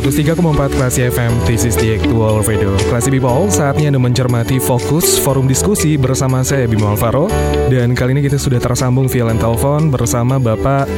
Klasi 0.00 1.12
FM, 1.12 1.44
this 1.44 1.68
is 1.68 1.76
the 1.76 1.92
actual 1.92 2.40
radio. 2.48 2.72
Klasi 2.88 3.12
People, 3.12 3.52
saatnya 3.52 3.92
Anda 3.92 4.00
mencermati 4.00 4.56
fokus 4.56 5.20
forum 5.20 5.44
diskusi 5.44 6.00
bersama 6.00 6.40
saya 6.40 6.64
Bimo 6.64 6.88
Alvaro. 6.88 7.28
Dan 7.68 7.92
kali 7.92 8.16
ini 8.16 8.24
kita 8.24 8.40
sudah 8.40 8.56
tersambung 8.56 9.12
via 9.12 9.28
telepon 9.36 9.92
bersama 9.92 10.40
Bapak 10.40 10.88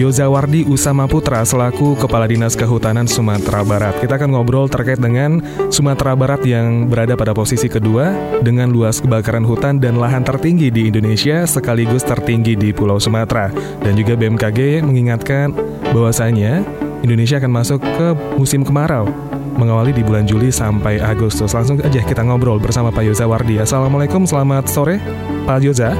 Yoza 0.00 0.32
Wardi 0.32 0.64
Usama 0.64 1.04
Putra 1.04 1.44
selaku 1.44 2.00
Kepala 2.00 2.24
Dinas 2.24 2.56
Kehutanan 2.56 3.04
Sumatera 3.04 3.60
Barat. 3.60 4.00
Kita 4.00 4.16
akan 4.16 4.32
ngobrol 4.32 4.72
terkait 4.72 5.04
dengan 5.04 5.44
Sumatera 5.68 6.16
Barat 6.16 6.40
yang 6.48 6.88
berada 6.88 7.12
pada 7.12 7.36
posisi 7.36 7.68
kedua 7.68 8.12
dengan 8.40 8.72
luas 8.72 9.04
kebakaran 9.04 9.44
hutan 9.44 9.76
dan 9.84 10.00
lahan 10.00 10.24
tertinggi 10.24 10.72
di 10.72 10.88
Indonesia 10.88 11.44
sekaligus 11.44 12.08
tertinggi 12.08 12.56
di 12.56 12.72
Pulau 12.72 12.96
Sumatera. 12.96 13.52
Dan 13.84 14.00
juga 14.00 14.16
BMKG 14.16 14.80
mengingatkan 14.80 15.52
bahwasanya 15.92 16.85
Indonesia 17.04 17.36
akan 17.36 17.52
masuk 17.52 17.80
ke 17.82 18.08
musim 18.40 18.64
kemarau 18.64 19.08
mengawali 19.56 19.92
di 19.92 20.04
bulan 20.04 20.28
Juli 20.28 20.52
sampai 20.52 21.00
Agustus. 21.00 21.56
Langsung 21.56 21.80
aja 21.80 22.00
kita 22.04 22.22
ngobrol 22.22 22.60
bersama 22.60 22.92
Pak 22.92 23.04
Yoza 23.08 23.24
Wardi. 23.24 23.56
Assalamualaikum, 23.60 24.28
selamat 24.28 24.68
sore 24.68 25.00
Pak 25.48 25.64
Yoza. 25.64 25.96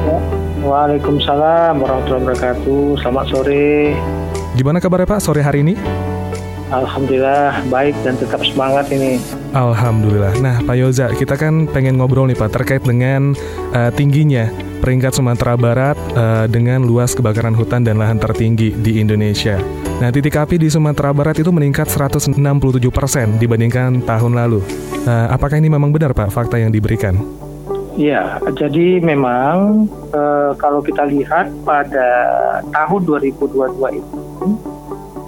Waalaikumsalam 0.61 1.81
warahmatullahi 1.81 2.23
wabarakatuh. 2.27 2.83
Selamat 3.01 3.27
sore. 3.33 3.97
Gimana 4.57 4.81
kabarnya 4.81 5.09
Pak 5.09 5.21
sore 5.21 5.41
hari 5.41 5.65
ini? 5.65 5.75
Alhamdulillah 6.67 7.63
baik 7.71 7.95
dan 8.03 8.19
tetap 8.19 8.43
semangat 8.43 8.91
ini. 8.91 9.23
Alhamdulillah. 9.55 10.35
Nah 10.43 10.59
Pak 10.67 10.77
Yoza, 10.77 11.07
kita 11.15 11.39
kan 11.39 11.71
pengen 11.71 11.97
ngobrol 11.97 12.27
nih 12.27 12.35
Pak 12.35 12.51
terkait 12.51 12.83
dengan 12.83 13.33
uh, 13.71 13.91
tingginya 13.95 14.51
peringkat 14.83 15.15
Sumatera 15.15 15.55
Barat 15.55 15.95
uh, 16.19 16.51
dengan 16.51 16.83
luas 16.83 17.15
kebakaran 17.15 17.55
hutan 17.55 17.87
dan 17.87 18.03
lahan 18.03 18.19
tertinggi 18.19 18.75
di 18.75 18.99
Indonesia. 18.99 19.63
Nah, 19.97 20.13
titik 20.13 20.37
api 20.37 20.61
di 20.61 20.69
Sumatera 20.69 21.09
Barat 21.09 21.41
itu 21.41 21.49
meningkat 21.49 21.89
167% 21.89 22.37
persen 22.93 23.41
dibandingkan 23.41 24.05
tahun 24.05 24.37
lalu. 24.37 24.61
Uh, 25.09 25.33
apakah 25.33 25.57
ini 25.57 25.73
memang 25.73 25.89
benar 25.89 26.13
Pak 26.13 26.29
fakta 26.29 26.61
yang 26.61 26.69
diberikan? 26.69 27.17
Ya, 27.97 28.37
jadi 28.53 29.01
memang 29.01 29.89
uh, 30.13 30.53
kalau 30.61 30.85
kita 30.85 31.09
lihat 31.09 31.49
pada 31.65 32.09
tahun 32.69 33.09
2022 33.09 34.05
itu 34.05 34.21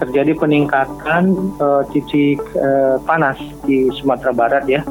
terjadi 0.05 0.37
peningkatan 0.37 1.33
uh, 1.65 1.81
titik 1.89 2.37
uh, 2.61 3.01
panas 3.09 3.41
di 3.65 3.89
Sumatera 3.97 4.37
Barat 4.37 4.69
ya, 4.69 4.85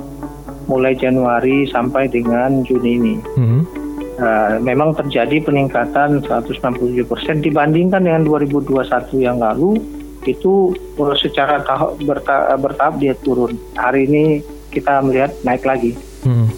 mulai 0.65 0.97
Januari 0.97 1.69
sampai 1.69 2.09
dengan 2.09 2.65
Juni 2.65 2.97
ini. 2.97 3.15
Hmm. 3.37 3.76
Uh, 4.17 4.57
memang 4.65 4.97
terjadi 4.97 5.45
peningkatan 5.45 6.25
167 6.25 7.05
persen 7.05 7.37
dibandingkan 7.37 8.01
dengan 8.01 8.25
2021 8.25 8.81
yang 9.21 9.37
lalu 9.37 9.77
itu 10.25 10.73
uh, 10.97 11.13
secara 11.13 11.61
tahap 11.61 12.01
berta 12.01 12.57
bertahap 12.57 12.97
dia 12.97 13.13
turun. 13.21 13.53
Hari 13.77 14.09
ini 14.09 14.41
kita 14.73 15.05
melihat 15.05 15.37
naik 15.45 15.61
lagi. 15.61 15.93
Hmm. 16.25 16.49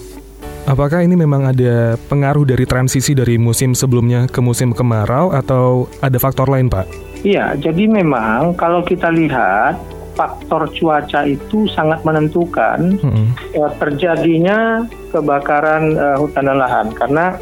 Apakah 0.69 1.01
ini 1.01 1.17
memang 1.17 1.49
ada 1.49 1.97
pengaruh 1.97 2.45
dari 2.45 2.63
transisi 2.63 3.17
dari 3.17 3.41
musim 3.41 3.73
sebelumnya 3.73 4.29
ke 4.29 4.37
musim 4.37 4.69
kemarau 4.69 5.33
atau 5.33 5.89
ada 5.97 6.15
faktor 6.21 6.45
lain, 6.45 6.69
Pak? 6.69 6.85
Iya, 7.25 7.57
jadi 7.57 7.89
memang 7.89 8.53
kalau 8.53 8.85
kita 8.85 9.09
lihat 9.09 9.75
faktor 10.19 10.67
cuaca 10.75 11.23
itu 11.23 11.63
sangat 11.71 12.03
menentukan 12.03 12.99
hmm. 12.99 13.55
uh, 13.55 13.71
terjadinya 13.79 14.83
kebakaran 15.15 15.95
uh, 15.95 16.19
hutan 16.19 16.43
dan 16.51 16.59
lahan 16.59 16.87
karena 16.91 17.39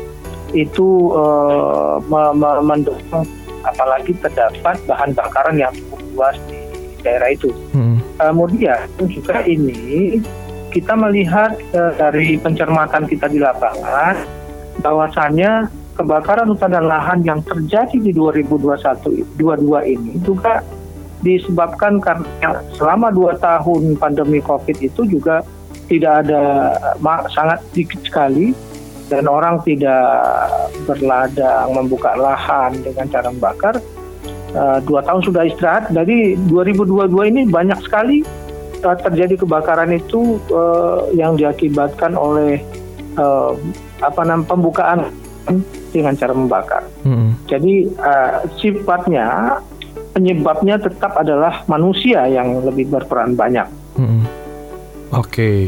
itu 0.53 1.09
uh, 1.12 1.97
mendukung 2.62 3.25
apalagi 3.66 4.13
terdapat 4.22 4.78
bahan 4.85 5.12
bakaran 5.18 5.57
yang 5.57 5.74
cukup 5.74 6.00
luas 6.13 6.38
di 6.47 6.62
daerah 7.01 7.34
itu. 7.34 7.50
Hmm. 7.74 7.97
Kemudian 8.16 8.85
juga 9.09 9.44
ini 9.44 10.22
kita 10.69 10.94
melihat 10.94 11.57
uh, 11.74 11.91
dari 11.97 12.38
pencermatan 12.38 13.09
kita 13.09 13.25
di 13.28 13.41
lapangan 13.41 14.16
bahwasannya 14.85 15.68
kebakaran 15.97 16.53
hutan 16.53 16.78
dan 16.78 16.85
lahan 16.85 17.19
yang 17.25 17.41
terjadi 17.41 17.97
di 17.97 18.13
2021 18.13 19.41
22 19.41 19.94
ini 19.97 20.13
juga 20.22 20.62
disebabkan 21.25 21.97
karena 21.97 22.61
selama 22.78 23.09
dua 23.09 23.33
tahun 23.41 23.97
pandemi 23.97 24.38
COVID 24.44 24.78
itu 24.81 25.01
juga 25.09 25.41
tidak 25.88 26.28
ada 26.28 26.44
sangat 27.31 27.63
sedikit 27.72 28.00
sekali 28.03 28.51
dan 29.07 29.23
orang 29.25 29.63
tidak 29.63 30.03
berladang 30.83 31.72
membuka 31.72 32.11
lahan 32.16 32.75
dengan 32.83 33.07
cara 33.07 33.27
membakar. 33.31 33.75
Uh, 34.56 34.79
dua 34.88 35.03
tahun 35.03 35.22
sudah 35.27 35.44
istirahat, 35.44 35.91
jadi 35.91 36.39
2022 36.47 37.11
ini 37.35 37.41
banyak 37.51 37.77
sekali 37.83 38.23
uh, 38.83 38.95
terjadi 38.95 39.44
kebakaran 39.44 39.91
itu 39.91 40.39
uh, 40.50 41.11
yang 41.11 41.35
diakibatkan 41.35 42.16
oleh 42.16 42.63
uh, 43.19 43.53
apa 44.00 44.22
namanya 44.23 44.47
pembukaan 44.47 45.00
dengan 45.91 46.16
cara 46.16 46.33
membakar. 46.35 46.83
Hmm. 47.03 47.35
Jadi 47.47 47.91
uh, 48.00 48.44
sifatnya 48.59 49.59
penyebabnya 50.17 50.81
tetap 50.81 51.13
adalah 51.13 51.61
manusia 51.69 52.25
yang 52.25 52.66
lebih 52.66 52.89
berperan 52.89 53.38
banyak. 53.38 53.69
Hmm. 53.94 54.25
Oke, 55.13 55.23
okay. 55.23 55.59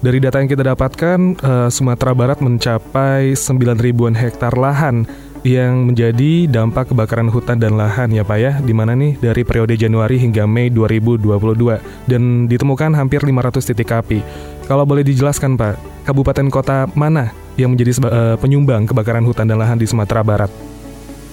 dari 0.00 0.22
data 0.22 0.40
yang 0.40 0.48
kita 0.48 0.64
dapatkan, 0.72 1.18
uh, 1.44 1.68
Sumatera 1.68 2.16
Barat 2.16 2.40
mencapai 2.40 3.36
9 3.36 3.76
ribuan 3.76 4.16
hektar 4.16 4.56
lahan 4.56 5.04
yang 5.44 5.92
menjadi 5.92 6.48
dampak 6.48 6.90
kebakaran 6.90 7.28
hutan 7.28 7.60
dan 7.60 7.76
lahan 7.76 8.08
ya 8.08 8.24
Pak 8.24 8.38
ya, 8.40 8.52
di 8.64 8.72
mana 8.72 8.96
nih 8.96 9.20
dari 9.20 9.44
periode 9.44 9.76
Januari 9.76 10.16
hingga 10.16 10.48
Mei 10.48 10.72
2022 10.72 12.08
dan 12.08 12.48
ditemukan 12.48 12.96
hampir 12.96 13.20
500 13.20 13.68
titik 13.68 13.92
api. 13.92 14.24
Kalau 14.64 14.88
boleh 14.88 15.04
dijelaskan 15.04 15.60
Pak, 15.60 16.08
kabupaten 16.08 16.48
kota 16.48 16.88
mana 16.96 17.36
yang 17.60 17.76
menjadi 17.76 18.00
uh, 18.00 18.36
penyumbang 18.40 18.88
kebakaran 18.88 19.28
hutan 19.28 19.44
dan 19.44 19.60
lahan 19.60 19.76
di 19.76 19.84
Sumatera 19.84 20.24
Barat? 20.24 20.48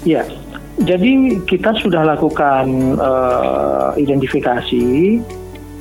Ya, 0.03 0.27
jadi 0.81 1.37
kita 1.45 1.77
sudah 1.77 2.01
lakukan 2.01 2.97
uh, 2.97 3.93
identifikasi 3.93 5.21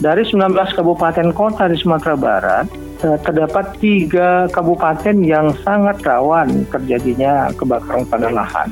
dari 0.04 0.22
19 0.26 0.53
kabupaten 0.53 1.32
kota 1.32 1.64
di 1.72 1.76
Sumatera 1.80 2.12
Barat 2.12 2.66
uh, 3.00 3.16
terdapat 3.25 3.81
tiga 3.81 4.52
kabupaten 4.52 5.16
yang 5.25 5.56
sangat 5.64 6.04
rawan 6.04 6.69
terjadinya 6.69 7.48
kebakaran 7.56 8.04
dan 8.04 8.32
lahan. 8.36 8.69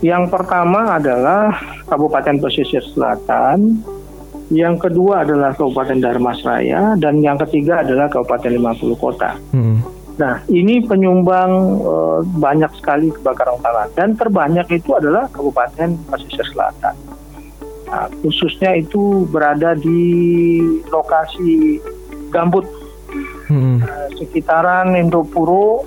Yang 0.00 0.32
pertama 0.32 0.96
adalah 0.96 1.52
Kabupaten 1.84 2.40
Pesisir 2.40 2.80
Selatan, 2.80 3.84
yang 4.48 4.80
kedua 4.80 5.28
adalah 5.28 5.52
Kabupaten 5.52 6.00
Darmasraya, 6.00 6.96
dan 6.96 7.20
yang 7.20 7.36
ketiga 7.44 7.84
adalah 7.84 8.08
Kabupaten 8.08 8.48
50 8.56 8.96
Kota. 8.96 9.36
Hmm. 9.52 9.84
Nah, 10.18 10.42
ini 10.50 10.84
penyumbang 10.84 11.50
e, 11.80 11.94
banyak 12.38 12.72
sekali 12.80 13.12
kebakaran 13.14 13.56
hutan 13.60 13.88
dan 13.94 14.08
terbanyak 14.18 14.66
itu 14.72 14.90
adalah 14.96 15.30
Kabupaten 15.30 15.96
Pesisir 16.10 16.46
Selatan. 16.50 16.94
Nah, 17.90 18.06
khususnya 18.22 18.78
itu 18.78 19.26
berada 19.30 19.74
di 19.74 20.02
lokasi 20.90 21.80
gambut 22.34 22.66
hmm. 23.48 23.80
e, 23.80 23.90
sekitaran 24.18 24.98
Indopuro, 24.98 25.86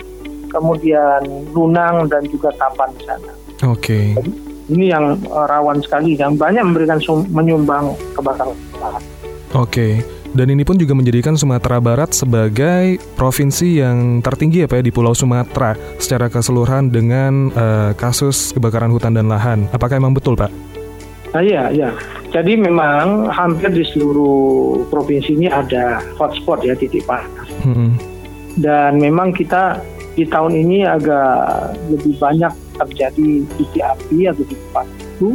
kemudian 0.53 1.25
Lunang 1.51 2.07
dan 2.07 2.23
juga 2.29 2.53
Tapan 2.53 2.89
di 2.93 3.01
sana. 3.05 3.31
Oke. 3.63 4.13
Okay. 4.13 4.43
Ini 4.63 4.95
yang 4.95 5.19
eh, 5.19 5.45
rawan 5.47 5.83
sekali 5.83 6.15
yang 6.15 6.39
banyak 6.39 6.63
memberikan 6.63 6.99
menyumbang 7.31 7.95
kebakaran 8.15 8.55
hutan. 8.55 8.93
Oke. 8.95 9.01
Okay. 9.67 9.93
Dan 10.33 10.49
ini 10.49 10.65
pun 10.65 10.81
juga 10.81 10.97
menjadikan 10.97 11.37
Sumatera 11.37 11.77
Barat 11.77 12.09
sebagai 12.09 12.97
provinsi 13.13 13.77
yang 13.77 14.17
tertinggi 14.25 14.65
ya 14.65 14.67
Pak 14.67 14.81
ya 14.81 14.83
di 14.83 14.89
Pulau 14.89 15.13
Sumatera 15.13 15.77
secara 16.01 16.25
keseluruhan 16.25 16.89
dengan 16.89 17.53
uh, 17.53 17.93
kasus 17.93 18.49
kebakaran 18.57 18.89
hutan 18.89 19.13
dan 19.13 19.29
lahan. 19.29 19.69
Apakah 19.69 20.01
memang 20.01 20.17
betul 20.17 20.33
Pak? 20.33 20.49
Ah, 21.37 21.41
iya, 21.45 21.69
iya. 21.69 21.93
Jadi 22.33 22.57
memang 22.57 23.29
hampir 23.29 23.69
di 23.77 23.85
seluruh 23.85 24.89
provinsi 24.89 25.37
ini 25.37 25.53
ada 25.53 26.01
hotspot 26.17 26.65
ya 26.65 26.73
titik 26.73 27.05
panas. 27.05 27.49
Hmm. 27.61 27.93
Dan 28.57 28.97
memang 28.97 29.37
kita 29.37 29.85
di 30.17 30.25
tahun 30.25 30.57
ini 30.57 30.85
agak 30.85 31.77
lebih 31.93 32.17
banyak 32.17 32.53
terjadi 32.81 33.29
titik 33.53 33.81
api 33.85 34.29
atau 34.29 34.41
titik 34.45 34.69
panas 34.73 34.97
itu 34.97 35.29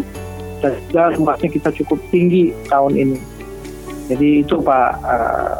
dan 0.59 0.75
juga 0.91 1.05
luasnya 1.19 1.51
kita 1.55 1.71
cukup 1.83 1.99
tinggi 2.11 2.51
tahun 2.67 2.95
ini 2.99 3.38
jadi 4.09 4.29
itu 4.43 4.57
Pak. 4.65 4.91
Uh, 5.05 5.57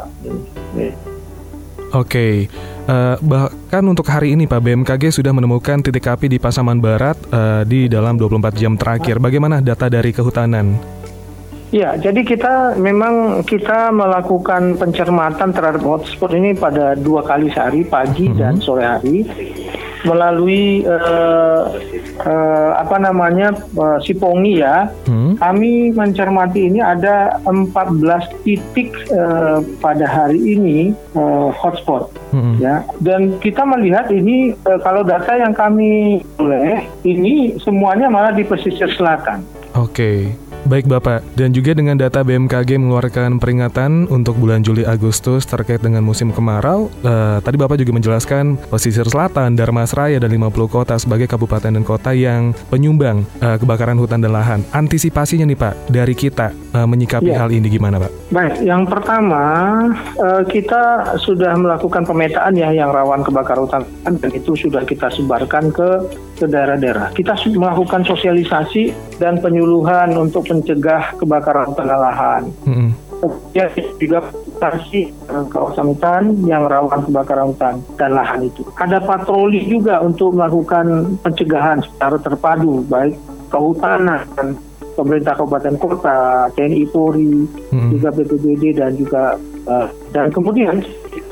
Oke, 1.89 2.05
okay. 2.05 2.33
Uh, 2.89 3.17
bahkan 3.21 3.85
untuk 3.85 4.05
hari 4.09 4.33
ini 4.33 4.45
Pak 4.49 4.61
BMKG 4.61 5.13
sudah 5.13 5.33
menemukan 5.33 5.81
titik 5.81 6.05
api 6.09 6.25
di 6.29 6.37
Pasaman 6.41 6.81
Barat 6.81 7.17
uh, 7.29 7.61
di 7.65 7.85
dalam 7.85 8.17
24 8.17 8.57
jam 8.57 8.73
terakhir. 8.77 9.21
Bagaimana 9.21 9.61
data 9.61 9.89
dari 9.89 10.09
kehutanan? 10.09 10.77
Ya, 11.69 11.93
jadi 12.01 12.25
kita 12.25 12.81
memang 12.81 13.45
kita 13.45 13.93
melakukan 13.93 14.81
pencermatan 14.81 15.53
terhadap 15.53 15.85
hotspot 15.85 16.33
ini 16.33 16.57
pada 16.57 16.97
dua 16.97 17.21
kali 17.21 17.53
sehari, 17.53 17.85
pagi 17.85 18.25
mm 18.25 18.33
-hmm. 18.33 18.41
dan 18.41 18.53
sore 18.57 18.81
hari 18.81 19.21
melalui 20.07 20.85
uh, 20.87 21.75
uh, 22.23 22.71
apa 22.79 22.95
namanya 22.99 23.51
uh, 23.75 23.97
Sipongi 24.03 24.63
ya. 24.63 24.87
Hmm. 25.07 25.35
Kami 25.39 25.91
mencermati 25.95 26.71
ini 26.71 26.79
ada 26.79 27.39
14 27.43 28.45
titik 28.47 28.95
uh, 29.11 29.63
pada 29.83 30.05
hari 30.07 30.39
ini 30.39 30.79
uh, 31.15 31.51
hotspot 31.51 32.11
hmm. 32.31 32.59
ya. 32.59 32.83
Dan 33.03 33.39
kita 33.43 33.63
melihat 33.67 34.07
ini 34.11 34.55
uh, 34.67 34.79
kalau 34.79 35.03
data 35.03 35.35
yang 35.35 35.51
kami 35.55 36.23
oleh 36.39 36.83
ini 37.03 37.59
semuanya 37.59 38.07
malah 38.07 38.31
di 38.31 38.43
pesisir 38.43 38.91
selatan. 38.95 39.43
Oke. 39.75 39.93
Okay. 40.35 40.48
Baik 40.69 40.85
Bapak, 40.85 41.25
dan 41.33 41.49
juga 41.49 41.73
dengan 41.73 41.97
data 41.97 42.21
BMKG 42.21 42.77
mengeluarkan 42.77 43.41
peringatan 43.41 44.05
untuk 44.05 44.37
bulan 44.37 44.61
Juli 44.61 44.85
Agustus 44.85 45.41
terkait 45.49 45.81
dengan 45.81 46.05
musim 46.05 46.29
kemarau. 46.29 46.93
Uh, 47.01 47.41
tadi 47.41 47.57
Bapak 47.57 47.81
juga 47.81 47.97
menjelaskan 47.97 48.53
pesisir 48.69 49.01
selatan, 49.09 49.57
Darmasraya, 49.57 50.21
dan 50.21 50.29
50 50.29 50.69
kota 50.69 50.93
sebagai 51.01 51.25
kabupaten 51.25 51.73
dan 51.73 51.81
kota 51.81 52.13
yang 52.13 52.53
penyumbang 52.69 53.25
uh, 53.41 53.57
kebakaran 53.57 53.97
hutan 53.97 54.21
dan 54.21 54.29
lahan. 54.29 54.61
Antisipasinya 54.69 55.49
nih 55.49 55.57
Pak, 55.57 55.89
dari 55.89 56.13
kita 56.13 56.53
uh, 56.77 56.85
menyikapi 56.85 57.33
ya. 57.33 57.41
hal 57.41 57.49
ini 57.49 57.65
gimana 57.65 57.97
Pak? 57.97 58.29
Baik, 58.29 58.61
yang 58.61 58.85
pertama 58.85 59.41
uh, 60.21 60.45
kita 60.45 61.17
sudah 61.17 61.57
melakukan 61.57 62.05
pemetaan 62.05 62.53
ya 62.53 62.69
yang 62.69 62.93
rawan 62.93 63.25
kebakaran 63.25 63.65
hutan 63.65 63.81
dan 64.05 64.31
itu 64.37 64.53
sudah 64.53 64.85
kita 64.85 65.09
sebarkan 65.17 65.73
ke 65.73 65.89
ke 66.39 66.47
daerah-daerah. 66.47 67.11
Kita 67.11 67.35
melakukan 67.51 68.07
sosialisasi 68.07 68.95
dan 69.19 69.43
penyuluhan 69.43 70.15
untuk 70.15 70.47
mencegah 70.59 71.15
kebakaran 71.15 71.71
hutan 71.71 71.87
lahan. 71.87 72.43
Kemudian 73.19 73.67
juga 73.99 74.19
kasih 74.59 75.11
kawasan 75.27 75.91
hutan 75.91 76.23
yang 76.47 76.67
rawan 76.67 77.03
kebakaran 77.07 77.51
hutan 77.51 77.75
dan 77.95 78.11
lahan 78.15 78.47
itu. 78.47 78.63
Ada 78.75 79.03
patroli 79.03 79.63
juga 79.67 79.99
untuk 80.03 80.35
melakukan 80.35 81.19
pencegahan 81.23 81.83
secara 81.83 82.15
terpadu, 82.19 82.83
baik 82.87 83.15
kehutanan, 83.51 84.23
pemerintah 84.99 85.33
kabupaten 85.35 85.75
kota, 85.79 86.51
TNI 86.53 86.83
Polri, 86.91 87.47
hmm. 87.47 87.89
juga 87.95 88.09
BPBD 88.13 88.63
dan 88.75 88.91
juga 88.99 89.39
uh, 89.67 89.87
dan 90.11 90.27
kemudian 90.31 90.83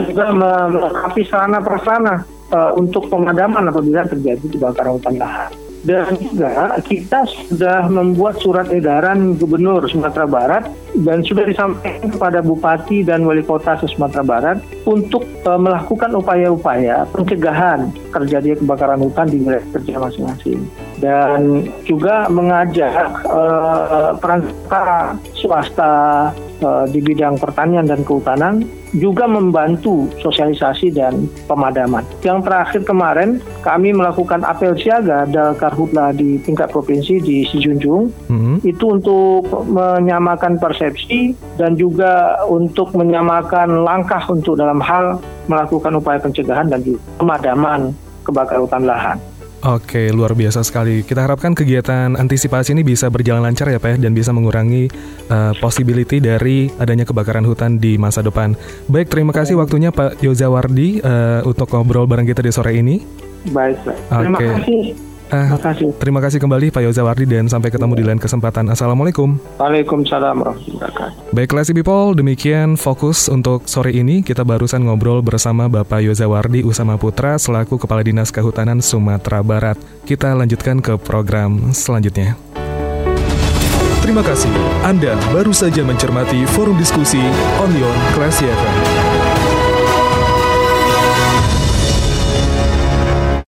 juga 0.07 0.31
melengkapi 0.31 1.21
sarana 1.27 1.59
prasarana 1.59 2.15
uh, 2.56 2.71
untuk 2.80 3.12
pemadaman 3.12 3.68
apabila 3.68 4.07
terjadi 4.07 4.45
kebakaran 4.56 4.95
hutan 4.95 5.15
lahan. 5.19 5.51
Dan 5.85 6.18
juga 6.18 6.74
kita 6.81 7.27
sudah 7.27 7.85
membuat 7.91 8.41
surat 8.41 8.68
edaran 8.74 9.38
Gubernur 9.38 9.85
Sumatera 9.85 10.25
Barat 10.25 10.63
dan 11.06 11.21
sudah 11.21 11.45
disampaikan 11.45 12.09
kepada 12.09 12.39
Bupati 12.41 13.06
dan 13.06 13.27
Wali 13.27 13.45
Kota 13.45 13.77
Sumatera 13.85 14.24
Barat 14.25 14.57
untuk 14.89 15.21
uh, 15.45 15.59
melakukan 15.59 16.18
upaya-upaya 16.18 17.06
pencegahan 17.13 17.94
terjadi 18.09 18.57
kebakaran 18.57 19.00
hutan 19.03 19.29
di 19.29 19.38
wilayah 19.44 19.65
kerja 19.77 19.95
masing-masing. 20.01 20.59
Dan 20.97 21.69
juga 21.85 22.25
mengajak 22.31 23.21
uh, 23.30 24.18
peran 24.18 24.41
swasta 25.38 26.33
di 26.89 27.00
bidang 27.01 27.38
pertanian 27.38 27.86
dan 27.86 28.01
kehutanan 28.01 28.65
juga 28.95 29.27
membantu 29.27 30.07
sosialisasi 30.24 30.95
dan 30.95 31.27
pemadaman. 31.45 32.01
Yang 32.24 32.39
terakhir 32.48 32.81
kemarin 32.88 33.30
kami 33.62 33.92
melakukan 33.92 34.42
apel 34.48 34.74
siaga 34.80 35.27
Dalkarhutla 35.27 36.15
di 36.15 36.39
tingkat 36.42 36.71
provinsi 36.71 37.19
di 37.19 37.44
Sijunjung 37.45 38.09
mm-hmm. 38.31 38.56
itu 38.63 38.86
untuk 38.88 39.44
menyamakan 39.68 40.57
persepsi 40.57 41.36
dan 41.59 41.75
juga 41.75 42.42
untuk 42.48 42.95
menyamakan 42.95 43.83
langkah 43.83 44.24
untuk 44.31 44.56
dalam 44.56 44.80
hal 44.80 45.19
melakukan 45.51 45.94
upaya 46.00 46.19
pencegahan 46.24 46.71
dan 46.71 46.80
pemadaman 47.19 47.92
kebakaran 48.24 48.63
hutan 48.65 48.83
lahan. 48.88 49.18
Oke, 49.68 50.16
luar 50.16 50.31
biasa 50.31 50.64
sekali. 50.64 51.04
Kita 51.04 51.28
harapkan 51.28 51.52
kegiatan 51.52 52.16
antisipasi 52.16 52.72
ini 52.72 52.88
bisa 52.88 53.12
berjalan 53.12 53.44
lancar 53.44 53.68
ya 53.68 53.84
Pak 53.84 54.00
ya, 54.00 54.08
dan 54.08 54.16
bisa 54.16 54.31
mengurangi 54.31 54.88
uh, 55.28 55.52
possibility 55.60 56.24
dari 56.24 56.72
adanya 56.80 57.04
kebakaran 57.04 57.44
hutan 57.44 57.75
di 57.75 58.00
masa 58.00 58.24
depan. 58.24 58.56
Baik, 58.88 59.12
terima 59.12 59.36
kasih 59.36 59.60
waktunya 59.60 59.92
Pak 59.92 60.24
Yozawardi 60.24 61.04
uh, 61.04 61.44
untuk 61.44 61.68
ngobrol 61.68 62.08
bareng 62.08 62.24
kita 62.24 62.40
di 62.40 62.52
sore 62.56 62.80
ini. 62.80 63.04
Baik, 63.52 63.75
Pak. 63.84 63.96
Terima 64.08 64.40
kasih. 64.40 65.06
Uh, 65.27 65.51
terima 65.51 65.59
kasih. 65.59 65.88
Terima 66.00 66.19
kasih 66.24 66.39
kembali 66.39 66.68
Pak 66.71 66.81
Yoza 66.88 67.03
Wardi 67.03 67.27
dan 67.27 67.51
sampai 67.51 67.68
ketemu 67.68 67.94
di 68.00 68.03
lain 68.07 68.19
kesempatan. 68.19 68.71
Assalamualaikum. 68.71 69.35
Waalaikumsalam 69.59 70.39
warahmatullahi 70.39 71.35
Baik, 71.35 71.47
Classy 71.51 71.75
People, 71.75 72.15
demikian 72.15 72.79
fokus 72.79 73.27
untuk 73.27 73.68
sore 73.68 73.91
ini. 73.91 74.24
Kita 74.24 74.47
barusan 74.47 74.88
ngobrol 74.88 75.19
bersama 75.19 75.68
Bapak 75.68 76.00
Yoza 76.00 76.31
Wardi 76.31 76.63
Usama 76.63 76.95
Putra 76.95 77.35
selaku 77.35 77.75
Kepala 77.75 78.07
Dinas 78.07 78.31
Kehutanan 78.31 78.79
Sumatera 78.79 79.44
Barat. 79.44 79.75
Kita 80.07 80.31
lanjutkan 80.31 80.79
ke 80.79 80.95
program 80.95 81.75
selanjutnya. 81.75 82.39
Terima 84.00 84.23
kasih. 84.23 84.47
Anda 84.88 85.19
baru 85.35 85.51
saja 85.51 85.83
mencermati 85.83 86.47
forum 86.56 86.80
diskusi 86.80 87.19
Onion 87.59 87.95
Classy 88.15 88.47
FM. 88.47 88.87